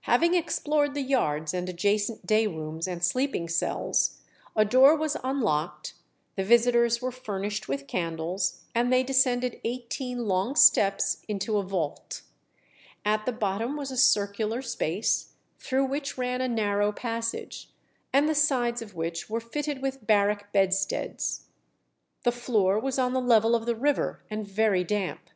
[0.00, 4.18] Having explored the yards and adjacent day rooms, and sleeping cells,
[4.56, 5.94] a door was unlocked,
[6.34, 12.22] the visitors were furnished with candles, and they descended eighteen long steps into a vault.
[13.04, 17.70] At the bottom was a circular space, through which ran a narrow passage,
[18.12, 21.44] and the sides of which were fitted with barrack bedsteads.
[22.24, 25.30] The floor was on the level of the river, and very damp.